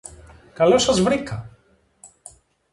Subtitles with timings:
[0.53, 1.49] Καλώς σας βρήκα!